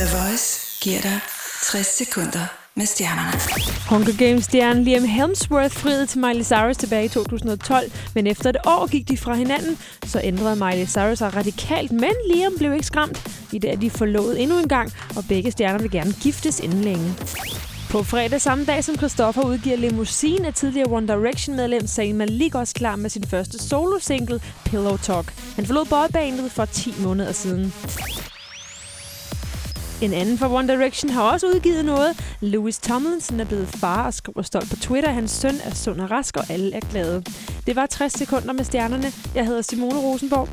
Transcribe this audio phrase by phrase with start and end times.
[0.00, 1.20] The Voice giver dig
[1.62, 3.40] 60 sekunder med stjernerne.
[3.88, 8.86] Hunger Games-stjernen Liam Hemsworth friede til Miley Cyrus tilbage i 2012, men efter et år
[8.86, 13.30] gik de fra hinanden, så ændrede Miley Cyrus sig radikalt, men Liam blev ikke skræmt.
[13.52, 16.84] I dag er de forlovet endnu en gang, og begge stjerner vil gerne giftes inden
[16.84, 17.14] længe.
[17.90, 22.74] På fredag samme dag som Christoffer udgiver Limousine, er tidligere One Direction-medlem Zayn Malik også
[22.74, 25.32] klar med sin første solo-single, Pillow Talk.
[25.56, 27.72] Han forlod boybandet for 10 måneder siden.
[30.02, 32.36] En anden fra One Direction har også udgivet noget.
[32.40, 36.10] Louis Tomlinson er blevet far og skriver stolt på Twitter, hans søn er sund og
[36.10, 37.22] rask, og alle er glade.
[37.66, 39.12] Det var 60 sekunder med stjernerne.
[39.34, 40.48] Jeg hedder Simone Rosenborg.